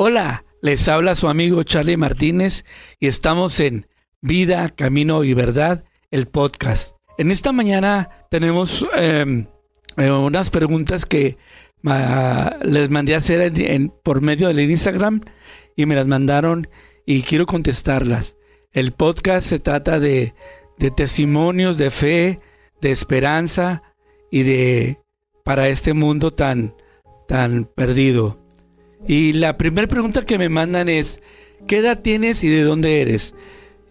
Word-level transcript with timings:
Hola, 0.00 0.44
les 0.62 0.88
habla 0.88 1.16
su 1.16 1.26
amigo 1.26 1.64
Charlie 1.64 1.96
Martínez 1.96 2.64
y 3.00 3.08
estamos 3.08 3.58
en 3.58 3.88
Vida, 4.20 4.68
Camino 4.68 5.24
y 5.24 5.34
Verdad, 5.34 5.82
el 6.12 6.28
podcast. 6.28 6.94
En 7.18 7.32
esta 7.32 7.50
mañana 7.50 8.08
tenemos 8.30 8.86
em, 8.96 9.46
eh, 9.96 10.08
unas 10.08 10.50
preguntas 10.50 11.04
que 11.04 11.36
les 12.62 12.90
mandé 12.90 13.14
a 13.14 13.16
hacer 13.16 13.52
por 14.04 14.20
medio 14.20 14.46
del 14.46 14.70
Instagram 14.70 15.20
y 15.74 15.84
me 15.84 15.96
las 15.96 16.06
mandaron 16.06 16.68
y 17.04 17.22
quiero 17.22 17.44
contestarlas. 17.46 18.36
El 18.70 18.92
podcast 18.92 19.48
se 19.48 19.58
trata 19.58 19.98
de, 19.98 20.32
de 20.78 20.92
testimonios 20.92 21.76
de 21.76 21.90
fe, 21.90 22.40
de 22.80 22.92
esperanza 22.92 23.82
y 24.30 24.44
de 24.44 25.00
para 25.42 25.68
este 25.68 25.92
mundo 25.92 26.32
tan, 26.32 26.76
tan 27.26 27.64
perdido. 27.64 28.47
Y 29.06 29.32
la 29.32 29.56
primera 29.56 29.86
pregunta 29.86 30.26
que 30.26 30.38
me 30.38 30.48
mandan 30.48 30.88
es, 30.88 31.20
¿qué 31.66 31.78
edad 31.78 32.00
tienes 32.00 32.42
y 32.42 32.48
de 32.48 32.62
dónde 32.62 33.00
eres? 33.00 33.34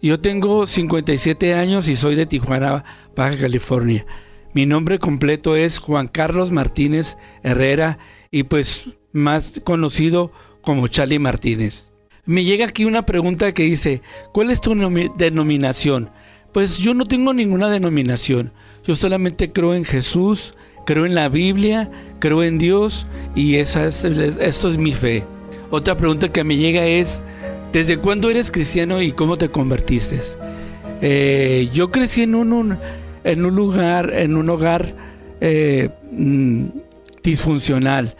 Yo 0.00 0.20
tengo 0.20 0.66
57 0.66 1.54
años 1.54 1.88
y 1.88 1.96
soy 1.96 2.14
de 2.14 2.26
Tijuana, 2.26 2.84
Baja 3.16 3.36
California. 3.36 4.06
Mi 4.54 4.64
nombre 4.64 4.98
completo 4.98 5.56
es 5.56 5.78
Juan 5.78 6.08
Carlos 6.08 6.52
Martínez 6.52 7.16
Herrera 7.42 7.98
y 8.30 8.44
pues 8.44 8.90
más 9.12 9.60
conocido 9.64 10.32
como 10.62 10.88
Charlie 10.88 11.18
Martínez. 11.18 11.90
Me 12.24 12.44
llega 12.44 12.66
aquí 12.66 12.84
una 12.84 13.06
pregunta 13.06 13.52
que 13.52 13.62
dice, 13.62 14.02
¿cuál 14.32 14.50
es 14.50 14.60
tu 14.60 14.74
denominación? 15.16 16.10
Pues 16.52 16.78
yo 16.78 16.94
no 16.94 17.06
tengo 17.06 17.32
ninguna 17.32 17.70
denominación. 17.70 18.52
Yo 18.84 18.94
solamente 18.94 19.52
creo 19.52 19.74
en 19.74 19.84
Jesús, 19.84 20.54
creo 20.88 21.04
en 21.04 21.14
la 21.14 21.28
Biblia, 21.28 21.90
creo 22.18 22.42
en 22.42 22.56
Dios 22.56 23.06
y 23.34 23.56
esa 23.56 23.88
es, 23.88 24.06
esto 24.06 24.70
es 24.70 24.78
mi 24.78 24.92
fe. 24.92 25.22
Otra 25.68 25.98
pregunta 25.98 26.30
que 26.30 26.42
me 26.44 26.56
llega 26.56 26.86
es, 26.86 27.22
¿desde 27.74 27.98
cuándo 27.98 28.30
eres 28.30 28.50
cristiano 28.50 29.02
y 29.02 29.12
cómo 29.12 29.36
te 29.36 29.50
convertiste? 29.50 30.18
Eh, 31.02 31.68
yo 31.74 31.90
crecí 31.90 32.22
en 32.22 32.34
un, 32.34 32.78
en 33.22 33.44
un 33.44 33.54
lugar, 33.54 34.14
en 34.14 34.34
un 34.34 34.48
hogar 34.48 34.94
eh, 35.42 35.90
mm, 36.10 36.64
disfuncional, 37.22 38.14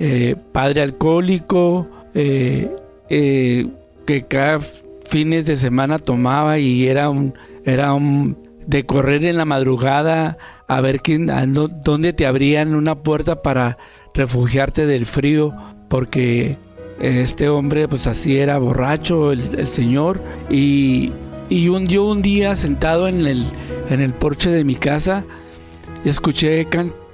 eh, 0.00 0.34
padre 0.50 0.82
alcohólico, 0.82 1.86
que 2.14 2.80
cada 4.26 4.58
fines 4.58 5.46
de 5.46 5.54
semana 5.54 6.00
tomaba 6.00 6.58
y 6.58 6.88
era 6.88 7.10
un, 7.10 7.34
era 7.64 7.94
un 7.94 8.36
de 8.66 8.84
correr 8.84 9.24
en 9.24 9.36
la 9.36 9.44
madrugada 9.44 10.36
a 10.68 10.80
ver 10.80 11.00
quién, 11.00 11.26
dónde 11.82 12.12
te 12.12 12.26
abrían 12.26 12.74
una 12.74 13.02
puerta 13.02 13.42
para 13.42 13.78
refugiarte 14.14 14.86
del 14.86 15.06
frío, 15.06 15.54
porque 15.88 16.58
este 17.00 17.48
hombre 17.48 17.88
pues 17.88 18.06
así 18.06 18.38
era 18.38 18.58
borracho 18.58 19.32
el, 19.32 19.66
señor 19.66 20.20
y, 20.50 21.12
y 21.48 21.68
un, 21.68 21.86
yo 21.86 22.04
un 22.04 22.22
día 22.22 22.56
sentado 22.56 23.08
en 23.08 23.26
el, 23.26 23.46
en 23.88 24.00
el 24.00 24.14
porche 24.14 24.50
de 24.50 24.64
mi 24.64 24.74
casa 24.74 25.24
escuché 26.04 26.66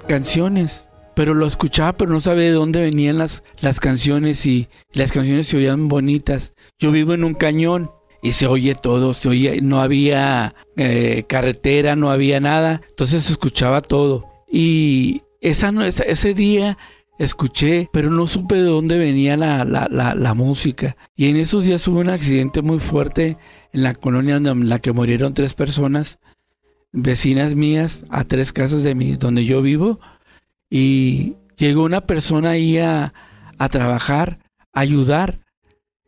canciones 0.07 0.89
pero 1.15 1.33
lo 1.33 1.45
escuchaba 1.45 1.93
pero 1.93 2.11
no 2.11 2.19
sabía 2.19 2.45
de 2.45 2.51
dónde 2.51 2.81
venían 2.81 3.17
las, 3.17 3.43
las 3.61 3.79
canciones 3.79 4.45
y 4.45 4.69
las 4.91 5.11
canciones 5.11 5.47
se 5.47 5.57
oían 5.57 5.87
bonitas. 5.87 6.53
Yo 6.77 6.91
vivo 6.91 7.13
en 7.13 7.23
un 7.23 7.33
cañón 7.33 7.91
y 8.25 8.31
se 8.31 8.47
oye 8.47 8.73
todo, 8.73 9.13
se 9.13 9.29
oye, 9.29 9.61
no 9.61 9.81
había 9.81 10.55
eh, 10.77 11.25
carretera, 11.27 11.95
no 11.95 12.09
había 12.09 12.39
nada, 12.39 12.81
entonces 12.89 13.21
se 13.21 13.33
escuchaba 13.33 13.81
todo. 13.81 14.25
Y 14.51 15.21
esa, 15.41 15.71
ese 15.87 16.33
día 16.33 16.75
escuché, 17.19 17.87
pero 17.93 18.09
no 18.09 18.25
supe 18.25 18.55
de 18.55 18.63
dónde 18.63 18.97
venía 18.97 19.37
la, 19.37 19.63
la, 19.63 19.87
la, 20.15 20.33
música. 20.33 20.97
Y 21.15 21.29
en 21.29 21.37
esos 21.37 21.65
días 21.65 21.87
hubo 21.87 21.99
un 21.99 22.09
accidente 22.09 22.63
muy 22.63 22.79
fuerte 22.79 23.37
en 23.71 23.83
la 23.83 23.93
colonia 23.93 24.37
en 24.37 24.69
la 24.69 24.79
que 24.79 24.91
murieron 24.91 25.35
tres 25.35 25.53
personas, 25.53 26.17
vecinas 26.91 27.53
mías, 27.53 28.05
a 28.09 28.23
tres 28.23 28.51
casas 28.51 28.81
de 28.81 28.95
mí, 28.95 29.17
donde 29.17 29.45
yo 29.45 29.61
vivo. 29.61 29.99
Y 30.67 31.35
llegó 31.57 31.83
una 31.83 32.01
persona 32.01 32.51
ahí 32.51 32.79
a, 32.79 33.13
a 33.59 33.69
trabajar, 33.69 34.39
a 34.73 34.79
ayudar. 34.79 35.44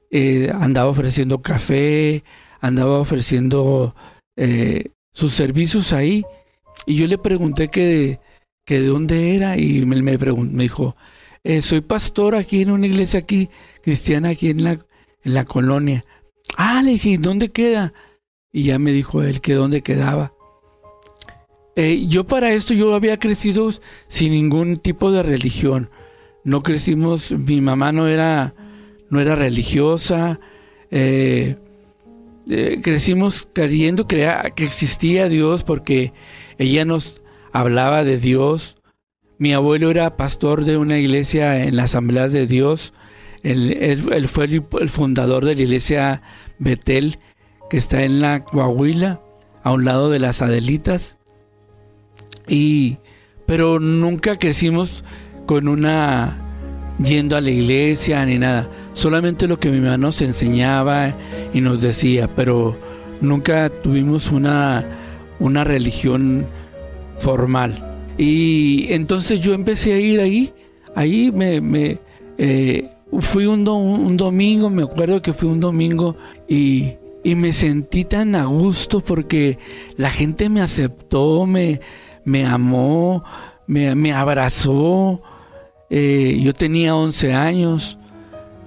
Eh, 0.10 0.52
andaba 0.54 0.90
ofreciendo 0.90 1.42
café, 1.42 2.24
andaba 2.62 3.00
ofreciendo 3.00 3.94
eh, 4.36 4.92
sus 5.12 5.34
servicios 5.34 5.94
ahí. 5.94 6.24
Y 6.86 6.96
yo 6.96 7.08
le 7.08 7.18
pregunté 7.18 7.68
que, 7.68 8.20
que 8.66 8.80
de 8.80 8.88
dónde 8.88 9.36
era 9.36 9.58
y 9.58 9.86
me, 9.86 10.02
me, 10.02 10.18
me 10.18 10.64
dijo, 10.64 10.96
eh, 11.44 11.62
soy 11.62 11.82
pastor 11.82 12.36
aquí 12.36 12.62
en 12.62 12.72
una 12.72 12.88
iglesia 12.88 13.20
aquí, 13.20 13.50
cristiana 13.82 14.30
aquí 14.30 14.50
en 14.50 14.64
la, 14.64 14.72
en 14.72 15.34
la 15.34 15.44
colonia. 15.46 16.06
Ah, 16.56 16.82
le 16.82 16.92
dije, 16.92 17.18
¿dónde 17.18 17.50
queda? 17.50 17.94
Y 18.54 18.64
ya 18.64 18.80
me 18.80 18.92
dijo 18.92 19.22
él 19.24 19.42
que 19.42 19.54
dónde 19.54 19.82
quedaba. 19.82 20.34
yo 22.08 22.26
para 22.26 22.52
esto 22.54 22.74
yo 22.74 22.96
había 22.96 23.20
crecido 23.20 23.70
sin 24.08 24.32
ningún 24.32 24.78
tipo 24.78 25.12
de 25.12 25.24
religión. 25.24 25.90
No 26.44 26.64
crecimos, 26.64 27.34
mi 27.34 27.60
mamá 27.60 27.92
no 27.92 28.08
era 28.08 28.56
no 29.10 29.20
era 29.20 29.36
religiosa. 29.36 30.40
Eh, 30.92 31.58
eh, 32.50 32.80
crecimos 32.82 33.48
creyendo 33.52 34.08
que, 34.08 34.30
que 34.56 34.64
existía 34.64 35.28
Dios 35.30 35.64
porque 35.64 36.14
ella 36.58 36.86
nos 36.86 37.22
hablaba 37.52 38.04
de 38.04 38.18
Dios. 38.18 38.78
Mi 39.38 39.54
abuelo 39.54 39.92
era 39.92 40.18
pastor 40.18 40.66
de 40.66 40.78
una 40.78 40.98
iglesia 40.98 41.64
en 41.64 41.76
las 41.76 41.92
asambleas 41.92 42.34
de 42.34 42.48
Dios. 42.48 42.94
Él, 43.44 44.28
fue 44.28 44.46
el, 44.46 44.90
fundador 44.90 45.46
de 45.46 45.56
la 45.56 45.62
iglesia 45.62 46.22
Betel, 46.60 47.20
que 47.70 47.78
está 47.78 48.04
en 48.04 48.20
la 48.20 48.44
Coahuila, 48.44 49.22
a 49.64 49.74
un 49.74 49.86
lado 49.86 50.10
de 50.10 50.20
las 50.20 50.42
Adelitas. 50.42 51.18
Y, 52.48 52.98
pero 53.46 53.80
nunca 53.80 54.38
crecimos 54.38 55.04
con 55.46 55.68
una 55.68 56.42
yendo 57.04 57.36
a 57.38 57.42
la 57.42 57.52
iglesia 57.52 58.26
ni 58.26 58.40
nada. 58.40 58.70
Solamente 58.98 59.48
lo 59.48 59.60
que 59.60 59.70
mi 59.70 59.80
mamá 59.80 59.96
nos 59.96 60.24
enseñaba 60.24 61.14
y 61.54 61.62
nos 61.62 61.82
decía, 61.82 62.28
pero 62.36 62.76
nunca 63.22 63.70
tuvimos 63.70 64.32
una, 64.32 64.84
una 65.40 65.64
religión 65.64 66.48
formal. 67.20 67.76
Y 68.18 68.92
entonces 68.92 69.40
yo 69.40 69.54
empecé 69.54 69.94
a 69.94 70.00
ir 70.00 70.20
ahí, 70.20 70.52
ahí 70.96 71.32
me, 71.32 71.62
me 71.62 72.00
eh, 72.40 72.90
fui 73.20 73.46
un, 73.46 73.68
un, 73.68 74.18
domingo, 74.18 74.72
me 74.72 74.82
acuerdo 74.82 75.22
que 75.22 75.32
fui 75.32 75.48
un 75.48 75.60
domingo 75.60 76.18
y, 76.50 76.94
y, 77.24 77.36
me 77.36 77.54
sentí 77.54 78.04
tan 78.04 78.34
a 78.34 78.46
gusto 78.46 79.02
porque 79.02 79.60
la 79.96 80.10
gente 80.10 80.50
me 80.50 80.62
aceptó, 80.62 81.46
me, 81.46 81.82
me 82.26 82.48
amó, 82.48 83.24
me, 83.68 83.94
me 83.94 84.12
abrazó. 84.12 85.22
Eh, 85.92 86.40
yo 86.42 86.52
tenía 86.54 86.96
11 86.96 87.34
años. 87.36 88.00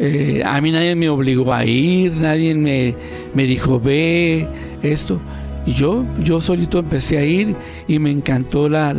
Eh, 0.02 0.42
a 0.46 0.58
mí 0.62 0.72
nadie 0.72 0.94
me 0.96 1.10
obligó 1.10 1.52
a 1.52 1.66
ir, 1.66 2.14
nadie 2.14 2.54
me, 2.54 2.96
me 3.34 3.44
dijo 3.44 3.78
ve 3.78 4.48
esto. 4.82 5.20
Y 5.66 5.74
yo, 5.74 6.06
yo 6.20 6.40
solito 6.40 6.78
empecé 6.78 7.18
a 7.18 7.24
ir 7.24 7.54
y 7.86 7.98
me 7.98 8.10
encantó 8.10 8.70
la, 8.70 8.94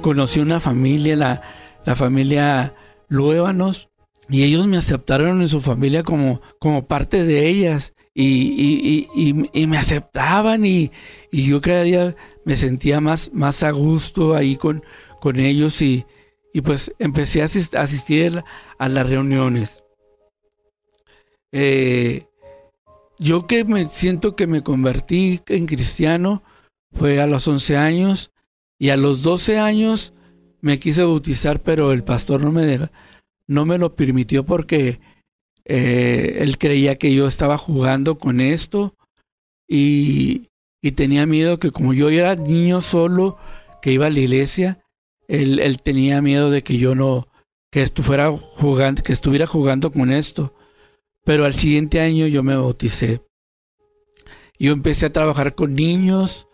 conocí 0.00 0.38
una 0.38 0.60
familia, 0.60 1.16
la, 1.16 1.42
la 1.84 1.96
familia 1.96 2.72
Luébanos, 3.08 3.88
y 4.28 4.44
ellos 4.44 4.64
me 4.68 4.76
aceptaron 4.76 5.42
en 5.42 5.48
su 5.48 5.60
familia 5.60 6.04
como, 6.04 6.40
como 6.60 6.86
parte 6.86 7.24
de 7.24 7.48
ellas. 7.48 7.92
Y, 8.14 8.24
y, 8.24 9.08
y, 9.14 9.50
y 9.52 9.66
me 9.66 9.78
aceptaban 9.78 10.64
y, 10.64 10.92
yo 11.32 11.60
cada 11.60 11.82
día 11.82 12.14
me 12.44 12.56
sentía 12.56 13.00
más, 13.00 13.30
más 13.32 13.62
a 13.64 13.70
gusto 13.72 14.36
ahí 14.36 14.54
con, 14.56 14.84
con 15.20 15.40
ellos 15.40 15.82
y, 15.82 16.04
y 16.52 16.60
pues 16.60 16.92
empecé 17.00 17.42
a 17.42 17.46
asistir 17.46 18.44
a 18.78 18.88
las 18.88 19.08
reuniones. 19.08 19.81
Eh, 21.52 22.26
yo 23.18 23.46
que 23.46 23.64
me 23.64 23.88
siento 23.88 24.34
que 24.34 24.46
me 24.46 24.62
convertí 24.62 25.40
en 25.46 25.66
cristiano 25.66 26.42
fue 26.92 27.20
a 27.20 27.26
los 27.26 27.46
11 27.46 27.76
años 27.76 28.32
y 28.78 28.90
a 28.90 28.96
los 28.96 29.22
12 29.22 29.58
años 29.58 30.12
me 30.60 30.78
quise 30.78 31.02
bautizar, 31.02 31.62
pero 31.62 31.92
el 31.92 32.04
pastor 32.04 32.42
no 32.42 32.52
me 32.52 32.88
no 33.46 33.66
me 33.66 33.78
lo 33.78 33.94
permitió 33.94 34.44
porque 34.44 35.00
eh, 35.64 36.38
él 36.40 36.58
creía 36.58 36.96
que 36.96 37.14
yo 37.14 37.26
estaba 37.26 37.58
jugando 37.58 38.18
con 38.18 38.40
esto 38.40 38.94
y, 39.68 40.48
y 40.82 40.92
tenía 40.92 41.26
miedo 41.26 41.58
que 41.58 41.70
como 41.70 41.92
yo 41.92 42.08
era 42.08 42.34
niño 42.34 42.80
solo 42.80 43.38
que 43.82 43.92
iba 43.92 44.06
a 44.06 44.10
la 44.10 44.20
iglesia, 44.20 44.82
él, 45.28 45.78
tenía 45.82 46.22
miedo 46.22 46.50
de 46.50 46.62
que 46.62 46.78
yo 46.78 46.94
no, 46.94 47.28
que 47.70 47.82
estuviera 47.82 48.30
jugando, 48.30 49.02
que 49.02 49.12
estuviera 49.12 49.46
jugando 49.46 49.90
con 49.90 50.12
esto. 50.12 50.54
Pero 51.24 51.44
al 51.44 51.54
siguiente 51.54 52.00
año 52.00 52.26
yo 52.26 52.42
me 52.42 52.56
bauticé. 52.56 53.20
Yo 54.58 54.72
empecé 54.72 55.06
a 55.06 55.12
trabajar 55.12 55.54
con 55.54 55.74
niños. 55.74 56.48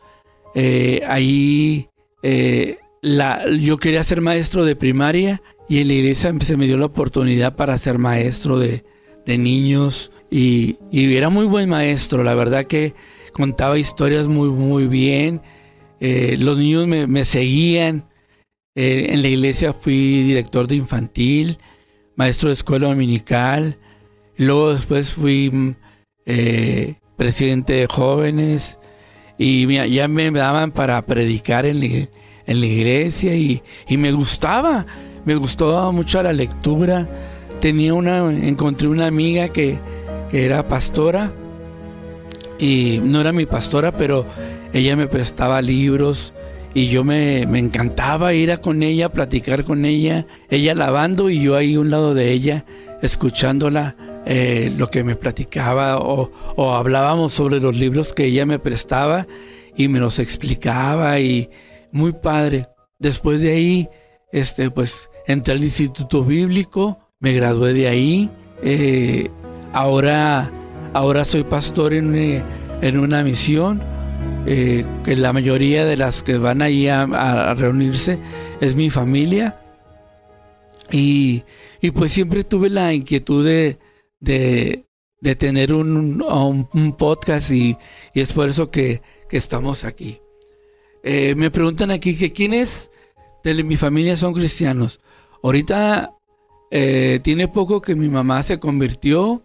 Eh, 0.55 1.03
ahí 1.07 1.89
eh, 2.23 2.79
la, 3.03 3.49
yo 3.51 3.77
quería 3.77 4.03
ser 4.05 4.21
maestro 4.21 4.65
de 4.65 4.77
primaria 4.77 5.43
y 5.69 5.81
en 5.81 5.89
la 5.89 5.95
iglesia 5.95 6.35
se 6.41 6.57
me 6.57 6.67
dio 6.67 6.77
la 6.77 6.87
oportunidad 6.87 7.57
para 7.57 7.77
ser 7.79 7.99
maestro 7.99 8.59
de, 8.59 8.85
de 9.27 9.39
niños 9.39 10.11
y, 10.31 10.79
era 10.93 11.31
muy 11.31 11.47
buen 11.47 11.69
maestro, 11.69 12.23
la 12.23 12.35
verdad 12.35 12.67
que 12.67 12.95
contaba 13.33 13.79
historias 13.79 14.27
muy, 14.27 14.49
muy 14.51 14.87
bien. 14.87 15.41
Eh, 16.01 16.37
los 16.39 16.59
niños 16.59 16.87
me, 16.87 17.25
seguían. 17.25 18.09
Eh, 18.75 19.09
en 19.11 19.23
la 19.23 19.29
iglesia 19.29 19.73
fui 19.73 20.23
director 20.23 20.67
de 20.67 20.77
infantil, 20.77 21.59
maestro 22.17 22.49
de 22.49 22.55
escuela 22.55 22.89
dominical. 22.89 23.79
Luego 24.39 24.73
después 24.73 25.13
fui 25.13 25.77
eh, 26.25 26.95
presidente 27.17 27.75
de 27.75 27.87
jóvenes 27.87 28.79
y 29.37 29.67
ya 29.91 30.09
me 30.09 30.31
daban 30.31 30.73
para 30.73 31.05
predicar 31.05 31.67
en 31.67 31.81
la, 31.81 31.87
iglesia 32.67 33.35
y, 33.35 33.63
y, 33.87 33.97
me 33.99 34.11
gustaba, 34.13 34.87
me 35.25 35.37
gustó 35.37 35.93
mucho 35.93 36.23
la 36.23 36.33
lectura. 36.33 37.07
Tenía 37.61 37.93
una, 37.93 38.19
encontré 38.33 38.89
una 38.89 39.07
amiga 39.07 39.49
que, 39.49 39.79
que 40.31 40.47
era 40.47 40.67
pastora 40.67 41.33
y 42.59 43.01
no 43.03 43.21
era 43.21 43.33
mi 43.33 43.47
pastora, 43.47 43.97
pero 43.97 44.27
ella 44.73 44.97
me 44.97 45.07
prestaba 45.07 45.63
libros 45.63 46.35
y 46.75 46.89
yo 46.89 47.05
me, 47.05 47.43
encantaba 47.43 48.35
ir 48.35 48.53
a 48.53 48.59
con 48.59 48.83
ella, 48.83 49.11
platicar 49.11 49.65
con 49.65 49.85
ella, 49.85 50.27
ella 50.51 50.75
lavando 50.75 51.31
y 51.31 51.41
yo 51.41 51.57
ahí 51.57 51.75
a 51.75 51.81
un 51.81 51.91
lado 51.91 52.15
de 52.15 52.31
ella, 52.31 52.65
escuchándola 53.03 53.97
eh, 54.29 54.73
lo 54.77 54.91
que 54.91 55.03
me 55.03 55.17
platicaba 55.17 55.99
o, 55.99 56.31
hablábamos 56.73 57.33
sobre 57.33 57.61
los 57.61 57.77
libros 57.77 58.13
que 58.13 58.27
ella 58.27 58.47
me 58.47 58.59
prestaba 58.59 59.27
y 59.75 59.89
me 59.89 59.99
los 59.99 60.19
explicaba 60.19 61.19
y 61.19 61.51
muy 61.91 62.13
padre. 62.13 62.69
Después 62.99 63.41
de 63.43 63.53
ahí, 63.53 63.89
este, 64.31 64.71
pues 64.71 65.09
entré 65.27 65.55
al 65.55 65.65
Instituto 65.65 66.23
Bíblico, 66.23 66.99
me 67.21 67.33
gradué 67.33 67.73
de 67.73 67.89
ahí. 67.89 68.31
Eh, 68.63 69.31
Ahora, 69.73 70.51
ahora 70.95 71.25
soy 71.25 71.45
pastor 71.45 71.93
en, 71.93 72.15
eh, 72.15 72.43
en 72.81 72.99
una 72.99 73.23
misión, 73.23 73.81
que 74.47 74.87
la 75.15 75.35
mayoría 75.35 75.85
de 75.85 75.99
las 75.99 76.23
que 76.23 76.39
van 76.39 76.63
ahí 76.63 76.89
a, 76.89 77.55
reunirse 77.55 78.19
es 78.63 78.75
mi 78.75 78.89
familia. 78.89 79.61
Y, 80.91 81.45
pues 81.95 82.13
siempre 82.13 82.45
tuve 82.45 82.71
la 82.71 82.95
inquietud 82.95 83.45
de, 83.45 83.79
de, 84.21 84.85
tener 85.39 85.73
un, 85.73 86.23
un, 86.23 86.97
podcast 86.97 87.51
y, 87.51 87.77
es 88.15 88.33
por 88.33 88.49
eso 88.49 88.71
que, 88.71 89.03
estamos 89.31 89.85
aquí. 89.85 90.19
Eh, 91.03 91.35
me 91.35 91.51
preguntan 91.51 91.91
aquí 91.91 92.17
que 92.17 92.33
quiénes 92.33 92.91
de 93.45 93.63
mi 93.63 93.77
familia 93.77 94.17
son 94.17 94.33
cristianos. 94.35 95.01
Ahorita 95.43 96.15
tiene 96.71 97.49
poco 97.49 97.81
que 97.81 97.95
mi 97.95 98.09
mamá 98.09 98.43
se 98.43 98.59
convirtió 98.59 99.43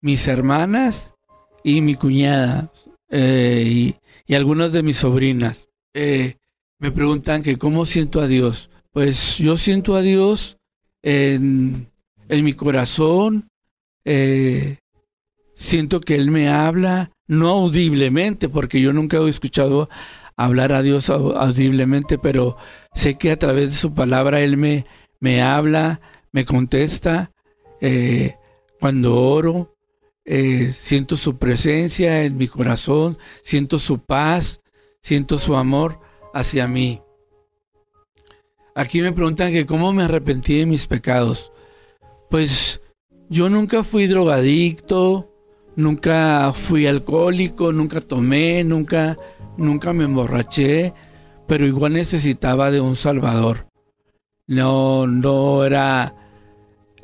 mis 0.00 0.26
hermanas 0.28 1.14
y 1.62 1.80
mi 1.80 1.94
cuñada 1.94 2.72
eh, 3.10 3.64
y, 3.66 3.96
y, 4.26 4.34
algunas 4.34 4.72
de 4.72 4.82
mis 4.82 4.98
sobrinas. 4.98 5.68
Eh, 5.94 6.36
me 6.78 6.92
preguntan 6.92 7.42
que 7.42 7.58
cómo 7.58 7.84
siento 7.84 8.20
a 8.20 8.26
Dios. 8.26 8.70
Pues 8.92 9.38
yo 9.38 9.56
siento 9.56 9.94
a 9.94 10.02
Dios 10.02 10.58
en, 11.02 11.90
en 12.28 12.44
mi 12.44 12.54
corazón. 12.54 13.49
Eh, 14.04 14.78
siento 15.54 16.00
que 16.00 16.14
Él 16.14 16.30
me 16.30 16.48
habla, 16.48 17.10
no 17.26 17.48
audiblemente, 17.48 18.48
porque 18.48 18.80
yo 18.80 18.92
nunca 18.92 19.18
he 19.18 19.28
escuchado 19.28 19.88
hablar 20.36 20.72
a 20.72 20.82
Dios 20.82 21.10
audiblemente, 21.10 22.18
pero 22.18 22.56
sé 22.94 23.14
que 23.14 23.30
a 23.30 23.38
través 23.38 23.70
de 23.70 23.76
su 23.76 23.94
palabra 23.94 24.40
Él 24.40 24.56
me, 24.56 24.86
me 25.20 25.42
habla, 25.42 26.00
me 26.32 26.44
contesta. 26.44 27.30
cuando 28.80 29.16
oro, 29.16 29.74
eh, 30.32 30.70
siento 30.72 31.16
su 31.16 31.38
presencia 31.38 32.22
en 32.22 32.36
mi 32.36 32.46
corazón, 32.46 33.18
siento 33.42 33.78
su 33.78 33.98
paz, 33.98 34.60
siento 35.02 35.38
su 35.38 35.56
amor 35.56 35.98
hacia 36.32 36.68
mí. 36.68 37.00
Aquí 38.74 39.00
me 39.00 39.12
preguntan 39.12 39.50
que 39.50 39.66
cómo 39.66 39.92
me 39.92 40.04
arrepentí 40.04 40.58
de 40.58 40.66
mis 40.66 40.86
pecados. 40.86 41.50
Pues 42.28 42.80
yo 43.30 43.48
nunca 43.48 43.84
fui 43.84 44.08
drogadicto, 44.08 45.32
nunca 45.76 46.52
fui 46.52 46.86
alcohólico, 46.86 47.72
nunca 47.72 48.00
tomé, 48.00 48.64
nunca, 48.64 49.16
nunca 49.56 49.92
me 49.92 50.04
emborraché, 50.04 50.92
pero 51.46 51.64
igual 51.64 51.92
necesitaba 51.92 52.72
de 52.72 52.80
un 52.80 52.96
salvador. 52.96 53.68
No, 54.48 55.06
no 55.06 55.64
era, 55.64 56.14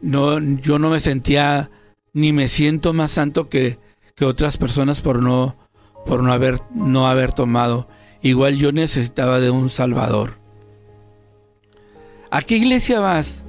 no, 0.02 0.40
yo 0.40 0.80
no 0.80 0.90
me 0.90 0.98
sentía 0.98 1.70
ni 2.12 2.32
me 2.32 2.48
siento 2.48 2.92
más 2.92 3.12
santo 3.12 3.48
que, 3.48 3.78
que 4.16 4.24
otras 4.24 4.56
personas 4.56 5.00
por 5.00 5.22
no, 5.22 5.56
por 6.04 6.24
no 6.24 6.32
haber, 6.32 6.60
no 6.74 7.06
haber 7.06 7.32
tomado. 7.34 7.88
Igual 8.20 8.56
yo 8.56 8.72
necesitaba 8.72 9.38
de 9.38 9.50
un 9.50 9.70
Salvador. 9.70 10.38
¿A 12.32 12.42
qué 12.42 12.56
iglesia 12.56 12.98
vas? 12.98 13.45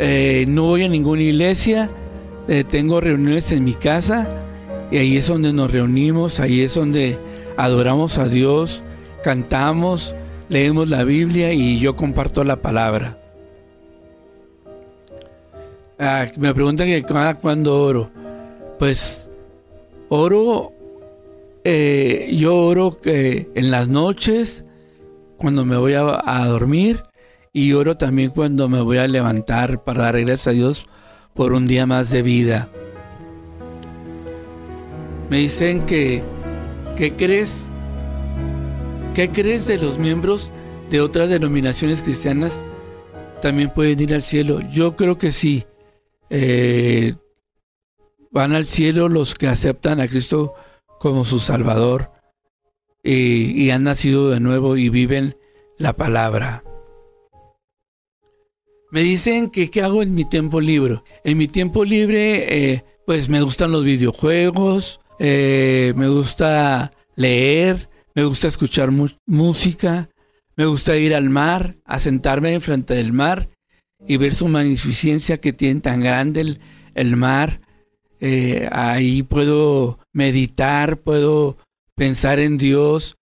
Eh, 0.00 0.46
no 0.48 0.64
voy 0.64 0.82
a 0.82 0.88
ninguna 0.88 1.22
iglesia. 1.22 1.90
Eh, 2.48 2.64
tengo 2.64 3.00
reuniones 3.00 3.52
en 3.52 3.62
mi 3.62 3.74
casa 3.74 4.28
y 4.90 4.96
ahí 4.96 5.16
es 5.16 5.28
donde 5.28 5.52
nos 5.52 5.70
reunimos, 5.70 6.40
ahí 6.40 6.62
es 6.62 6.74
donde 6.74 7.18
adoramos 7.56 8.18
a 8.18 8.26
Dios, 8.26 8.82
cantamos, 9.22 10.14
leemos 10.48 10.88
la 10.88 11.04
Biblia 11.04 11.52
y 11.52 11.78
yo 11.78 11.94
comparto 11.94 12.42
la 12.42 12.56
palabra. 12.56 13.18
Ah, 15.98 16.26
me 16.38 16.54
preguntan 16.54 16.88
que 16.88 17.02
cada 17.02 17.34
cuándo 17.34 17.80
oro. 17.82 18.10
Pues 18.78 19.28
oro, 20.08 20.72
eh, 21.62 22.34
yo 22.34 22.56
oro 22.56 22.98
que 23.00 23.50
en 23.54 23.70
las 23.70 23.88
noches, 23.88 24.64
cuando 25.36 25.66
me 25.66 25.76
voy 25.76 25.92
a, 25.92 26.46
dormir, 26.46 27.04
y 27.52 27.72
oro 27.72 27.96
también 27.96 28.30
cuando 28.30 28.68
me 28.68 28.80
voy 28.80 28.98
a 28.98 29.08
levantar 29.08 29.84
para 29.84 30.04
dar 30.04 30.20
gracias 30.20 30.48
a 30.48 30.50
Dios 30.52 30.86
por 31.34 31.52
un 31.52 31.66
día 31.66 31.86
más 31.86 32.10
de 32.10 32.22
vida. 32.22 32.70
Me 35.28 35.38
dicen 35.38 35.86
que, 35.86 36.22
¿qué 36.96 37.14
crees? 37.14 37.68
¿Qué 39.14 39.30
crees 39.30 39.66
de 39.66 39.78
los 39.78 39.98
miembros 39.98 40.50
de 40.90 41.00
otras 41.00 41.28
denominaciones 41.28 42.02
cristianas? 42.02 42.64
También 43.40 43.70
pueden 43.70 44.00
ir 44.00 44.14
al 44.14 44.22
cielo. 44.22 44.60
Yo 44.72 44.96
creo 44.96 45.18
que 45.18 45.32
sí. 45.32 45.64
Eh, 46.30 47.14
van 48.30 48.52
al 48.52 48.64
cielo 48.64 49.08
los 49.08 49.34
que 49.34 49.48
aceptan 49.48 50.00
a 50.00 50.08
Cristo 50.08 50.54
como 51.00 51.24
su 51.24 51.40
Salvador 51.40 52.10
y, 53.02 53.70
han 53.70 53.84
nacido 53.84 54.30
de 54.30 54.40
nuevo 54.40 54.76
y 54.76 54.88
viven 54.88 55.36
la 55.78 55.94
palabra. 55.94 56.62
Me 58.90 59.02
dicen 59.02 59.50
que 59.50 59.70
qué 59.70 59.82
hago 59.82 60.02
en 60.02 60.14
mi 60.14 60.24
tiempo 60.24 60.60
libre. 60.60 61.02
En 61.22 61.38
mi 61.38 61.46
tiempo 61.46 61.84
libre, 61.84 62.72
eh, 62.72 62.84
pues 63.06 63.28
me 63.28 63.40
gustan 63.42 63.70
los 63.70 63.84
videojuegos, 63.84 65.00
eh, 65.18 65.92
me 65.96 66.08
gusta 66.08 66.92
leer, 67.14 67.88
me 68.14 68.24
gusta 68.24 68.48
escuchar 68.48 68.90
música, 69.26 70.08
me 70.56 70.66
gusta 70.66 70.96
ir 70.96 71.14
al 71.14 71.30
mar, 71.30 71.76
a 71.84 72.00
sentarme 72.00 72.52
enfrente 72.52 72.94
del 72.94 73.12
mar 73.12 73.48
y 74.06 74.16
ver 74.16 74.34
su 74.34 74.48
magnificencia 74.48 75.40
que 75.40 75.52
tiene 75.52 75.80
tan 75.80 76.00
grande 76.00 76.58
el, 76.94 77.16
mar. 77.16 77.60
Eh, 78.18 78.68
ahí 78.72 79.22
puedo 79.22 80.00
meditar, 80.12 80.98
puedo 80.98 81.58
pensar 81.94 82.40
en 82.40 82.58
Dios, 82.58 83.16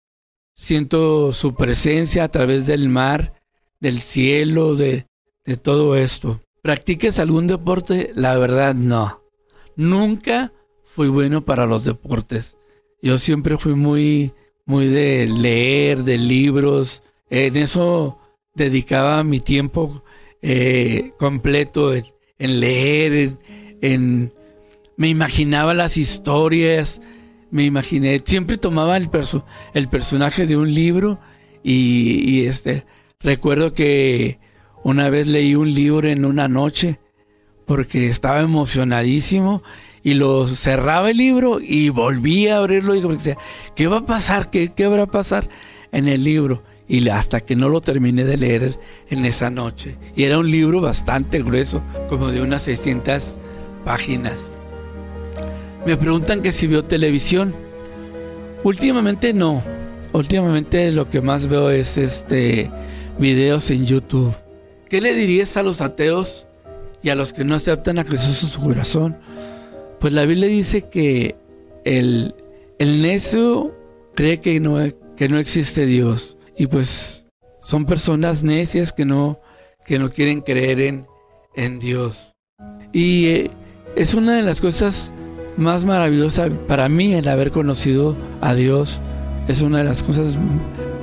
siento 0.55 1.33
su 1.33 1.55
presencia 1.55 2.25
a 2.25 2.31
través 2.31 2.67
del 2.67 2.89
mar, 2.89 3.35
del 3.81 3.99
cielo, 3.99 4.75
de, 4.75 5.08
de 5.49 5.57
todo 5.57 5.97
esto. 5.97 6.43
¿Practiques 6.61 7.19
algún 7.19 7.47
deporte? 7.47 8.13
La 8.15 8.37
verdad 8.37 8.75
no. 8.75 9.23
Nunca 9.77 10.53
fui 10.85 11.09
bueno 11.09 11.43
para 11.47 11.65
los 11.65 11.85
deportes. 11.85 12.59
Yo 13.01 13.17
siempre 13.17 13.57
fui 13.57 13.75
muy, 13.75 14.33
muy 14.67 14.89
de 14.89 15.27
leer, 15.27 16.05
de 16.05 16.19
libros. 16.19 17.03
En 17.31 17.57
eso 17.57 18.19
dedicaba 18.55 19.25
mi 19.25 19.41
tiempo 19.41 20.05
eh, 20.43 21.13
completo 21.19 21.95
en, 21.95 22.61
leer, 22.61 23.39
en, 23.81 24.35
me 24.99 25.09
imaginaba 25.09 25.73
las 25.73 25.97
historias, 25.97 27.01
me 27.51 27.65
imaginé, 27.65 28.21
siempre 28.23 28.59
tomaba 28.59 28.99
el, 28.99 29.09
el 29.73 29.89
personaje 29.89 30.47
de 30.47 30.59
un 30.59 30.75
libro 30.75 31.19
y, 31.63 32.45
este, 32.45 32.85
recuerdo 33.21 33.73
que 33.73 34.39
una 34.85 35.11
vez 35.11 35.27
leí 35.27 35.55
un 35.55 35.73
libro 35.73 36.09
en 36.09 36.25
una 36.25 36.49
noche 36.49 36.99
porque 37.67 38.09
estaba 38.09 38.41
emocionadísimo 38.41 39.63
y 40.03 40.15
lo 40.15 40.47
cerraba 40.47 41.11
el 41.11 41.19
libro 41.19 41.61
y 41.61 41.91
volvía 41.91 42.55
a 42.55 42.59
abrirlo 42.59 42.95
y 42.95 43.01
decía, 43.01 43.37
¿qué 43.75 43.87
va 43.87 43.99
a 43.99 44.07
pasar? 44.07 44.51
¿Qué, 44.51 44.69
qué 44.69 44.85
habrá 44.85 45.05
a 45.05 45.07
pasar 45.07 45.49
en 45.93 46.09
el 46.09 46.25
libro? 46.25 46.63
y 46.89 47.07
hasta 47.11 47.41
que 47.41 47.55
no 47.55 47.69
lo 47.69 47.83
terminé 47.83 48.25
de 48.25 48.39
leer 48.39 48.79
en 49.11 49.25
esa 49.27 49.51
noche. 49.51 49.97
Y 50.17 50.25
era 50.25 50.39
un 50.39 50.51
libro 50.51 50.81
bastante 50.81 51.43
grueso, 51.43 51.83
como 52.09 52.29
de 52.29 52.41
unas 52.41 52.63
600 52.63 53.39
páginas. 53.85 54.41
Me 55.85 55.97
preguntan 55.97 56.41
que 56.41 56.51
si 56.51 56.67
veo 56.67 56.85
televisión. 56.85 57.55
Últimamente 58.65 59.35
no. 59.35 59.63
Últimamente 60.13 60.91
lo 60.91 61.09
que 61.09 61.21
más 61.21 61.47
veo 61.47 61.71
es 61.71 61.99
este 61.99 62.71
videos 63.19 63.71
en 63.71 63.85
YouTube. 63.85 64.35
¿Qué 64.89 65.03
le 65.03 65.15
dirías 65.15 65.57
a 65.57 65.63
los 65.63 65.81
ateos 65.83 66.47
y 67.03 67.11
a 67.11 67.15
los 67.15 67.33
que 67.33 67.45
no 67.45 67.55
aceptan 67.55 67.99
a 67.99 68.05
Jesús 68.05 68.43
en 68.43 68.49
su 68.49 68.61
corazón? 68.61 69.19
Pues 70.01 70.15
la 70.15 70.25
Biblia 70.25 70.49
dice 70.49 70.89
que 70.89 71.37
el, 71.85 72.35
el 72.79 73.03
necio 73.03 73.75
cree 74.15 74.41
que 74.41 74.61
no, 74.61 74.79
que 75.17 75.29
no 75.29 75.39
existe 75.39 75.85
Dios. 75.85 76.37
Y 76.57 76.69
pues 76.69 77.27
son 77.61 77.85
personas 77.85 78.43
necias 78.43 78.93
que 78.93 79.05
no, 79.05 79.41
que 79.85 79.99
no 79.99 80.11
quieren 80.11 80.41
creer 80.41 80.81
en, 80.81 81.07
en 81.55 81.79
Dios. 81.79 82.35
Y 82.93 83.27
eh, 83.27 83.51
es 83.95 84.15
una 84.15 84.37
de 84.37 84.43
las 84.43 84.61
cosas 84.63 85.13
más 85.59 85.85
maravillosas 85.85 86.51
para 86.67 86.89
mí 86.89 87.13
el 87.13 87.29
haber 87.29 87.51
conocido 87.51 88.17
a 88.41 88.55
Dios. 88.55 89.01
Es 89.49 89.61
una 89.61 89.79
de 89.79 89.85
las 89.85 90.03
cosas 90.03 90.35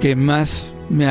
que 0.01 0.15
más 0.15 0.73
me, 0.89 1.05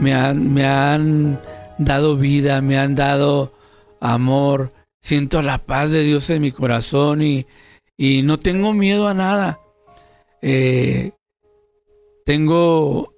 me, 0.00 0.34
me 0.34 0.64
han 0.66 1.38
dado 1.78 2.16
vida, 2.16 2.60
me 2.60 2.78
han 2.78 2.94
dado 2.94 3.52
amor. 4.00 4.72
Siento 5.00 5.42
la 5.42 5.58
paz 5.58 5.90
de 5.92 6.02
Dios 6.02 6.28
en 6.30 6.42
mi 6.42 6.50
corazón 6.50 7.22
y, 7.22 7.46
y 7.96 8.22
no 8.22 8.38
tengo 8.38 8.72
miedo 8.72 9.08
a 9.08 9.14
nada. 9.14 9.60
Eh, 10.42 11.12
tengo, 12.24 13.14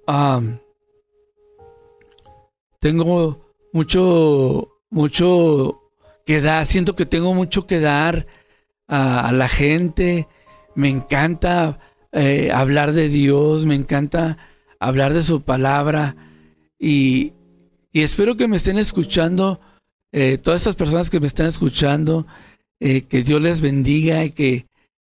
tengo 2.79 3.53
mucho, 3.73 4.81
mucho 4.89 5.91
que 6.25 6.41
dar, 6.41 6.65
siento 6.65 6.95
que 6.95 7.05
tengo 7.05 7.33
mucho 7.33 7.65
que 7.65 7.79
dar 7.79 8.27
a, 8.87 9.31
la 9.31 9.47
gente, 9.47 10.27
me 10.75 10.89
encanta 10.89 11.79
eh, 12.11 12.51
hablar 12.53 12.93
de 12.93 13.09
Dios, 13.09 13.65
me 13.65 13.75
encanta 13.75 14.37
hablar 14.79 15.13
de 15.13 15.23
su 15.23 15.41
palabra 15.41 16.15
y, 16.79 17.33
y 17.91 18.01
espero 18.01 18.37
que 18.37 18.47
me 18.47 18.57
estén 18.57 18.77
escuchando, 18.77 19.59
eh, 20.11 20.37
todas 20.37 20.61
estas 20.61 20.75
personas 20.75 21.09
que 21.09 21.19
me 21.19 21.27
están 21.27 21.47
escuchando, 21.47 22.27
eh, 22.79 23.03
que 23.03 23.23
Dios 23.23 23.41
les 23.41 23.61
bendiga 23.61 24.23
y 24.23 24.31
que 24.31 24.65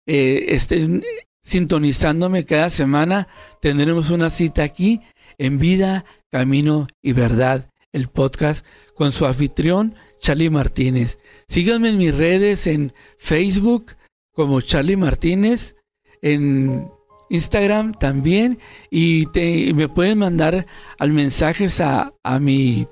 estén 0.05 1.03
sintonizándome 1.43 2.43
cada 2.43 2.69
semana. 2.69 3.27
Tendremos 3.62 4.09
una 4.09 4.31
cita 4.31 4.63
aquí 4.63 5.01
en 5.38 5.59
Vida, 5.59 6.03
Camino 6.31 6.88
y 7.03 7.13
Verdad, 7.13 7.69
el 7.91 8.07
podcast 8.07 8.65
con 8.95 9.12
su 9.12 9.25
anfitrión 9.27 9.95
Charlie 10.19 10.50
Martínez. 10.50 11.19
Síganme 11.48 11.89
en 11.89 11.98
mis 11.98 12.15
redes 12.15 12.67
en 12.67 12.93
Facebook 13.17 13.95
como 14.33 14.62
Charlie 14.62 14.98
Martínez, 14.98 15.75
en 16.21 16.89
Instagram 17.29 17.93
también 17.93 18.59
y, 18.89 19.25
me 19.74 19.88
pueden 19.88 20.19
mandar 20.19 20.65
al 20.98 21.12
mensajes 21.12 21.81
a, 21.81 22.13
a 22.24 22.39
mi 22.39 22.88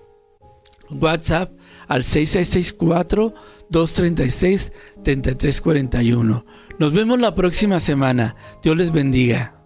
WhatsApp 0.89 1.51
al 1.87 2.03
6664 2.03 3.33
236 3.69 4.71
3341. 5.03 6.45
Nos 6.79 6.93
vemos 6.93 7.19
la 7.19 7.33
próxima 7.33 7.79
semana. 7.79 8.35
Dios 8.63 8.77
les 8.77 8.91
bendiga. 8.91 9.56